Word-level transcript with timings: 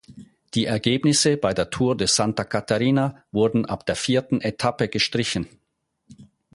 Die 0.55 0.65
Ergebnisse 0.65 1.37
bei 1.37 1.53
der 1.53 1.69
Tour 1.69 1.95
de 1.95 2.07
Santa 2.07 2.43
Catarina 2.43 3.23
wurden 3.31 3.65
ab 3.67 3.85
der 3.85 3.95
vierten 3.95 4.41
Etappe 4.41 4.89
gestrichen. 4.89 5.47